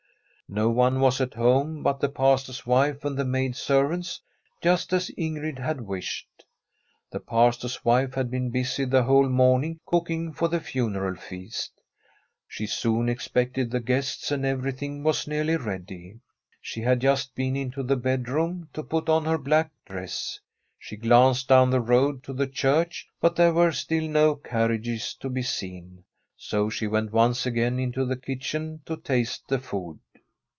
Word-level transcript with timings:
No 0.53 0.69
one 0.69 0.99
was 0.99 1.21
at 1.21 1.33
home 1.35 1.81
but 1.81 2.01
the 2.01 2.09
Pastor's 2.09 2.65
wife 2.67 3.05
and 3.05 3.15
the 3.17 3.23
maid 3.23 3.55
servants, 3.55 4.21
just 4.61 4.91
as 4.91 5.09
Ingrid 5.17 5.57
had 5.57 5.79
wished. 5.79 6.27
The 7.09 7.21
Pastor's 7.21 7.85
wife 7.85 8.15
had 8.15 8.29
been 8.29 8.49
busy 8.49 8.83
the 8.83 9.03
whole 9.03 9.29
morning 9.29 9.79
cooking 9.85 10.33
for 10.33 10.49
the 10.49 10.59
funeral 10.59 11.15
feast. 11.15 11.79
She 12.49 12.67
soon 12.67 13.07
expected 13.07 13.71
the 13.71 13.79
guests, 13.79 14.29
and 14.29 14.45
everything 14.45 15.03
was 15.03 15.25
nearly 15.25 15.55
ready. 15.55 16.19
She 16.61 16.81
had 16.81 16.99
just 16.99 17.33
been 17.33 17.55
into 17.55 17.81
the 17.81 17.95
bedroom 17.95 18.67
to 18.73 18.83
put 18.83 19.07
on 19.07 19.23
her 19.23 19.37
black 19.37 19.71
dress. 19.85 20.37
She 20.77 20.97
glanced 20.97 21.47
down 21.47 21.69
the 21.69 21.79
road 21.79 22.23
to 22.23 22.33
the 22.33 22.45
church, 22.47 23.07
but 23.21 23.37
there 23.37 23.53
were 23.53 23.71
still 23.71 24.05
no 24.05 24.35
car 24.35 24.67
riages 24.67 25.17
to 25.19 25.29
be 25.29 25.43
seen. 25.43 26.03
So 26.35 26.69
she 26.69 26.87
went 26.87 27.13
once 27.13 27.45
again 27.45 27.79
into 27.79 28.03
the 28.05 28.17
kitchen 28.17 28.81
to 28.85 28.97
taste 28.97 29.47
the 29.47 29.57
food. 29.57 29.97